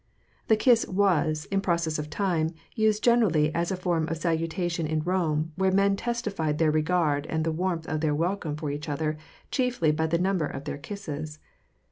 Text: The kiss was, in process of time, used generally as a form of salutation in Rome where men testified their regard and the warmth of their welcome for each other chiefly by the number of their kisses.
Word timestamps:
The 0.47 0.55
kiss 0.55 0.83
was, 0.87 1.45
in 1.51 1.61
process 1.61 1.99
of 1.99 2.09
time, 2.09 2.55
used 2.73 3.03
generally 3.03 3.53
as 3.53 3.71
a 3.71 3.77
form 3.77 4.07
of 4.07 4.17
salutation 4.17 4.87
in 4.87 5.03
Rome 5.03 5.51
where 5.57 5.71
men 5.71 5.95
testified 5.95 6.57
their 6.57 6.71
regard 6.71 7.27
and 7.27 7.43
the 7.45 7.51
warmth 7.51 7.85
of 7.87 8.01
their 8.01 8.15
welcome 8.15 8.55
for 8.55 8.71
each 8.71 8.89
other 8.89 9.15
chiefly 9.51 9.91
by 9.91 10.07
the 10.07 10.17
number 10.17 10.47
of 10.47 10.63
their 10.63 10.79
kisses. 10.79 11.37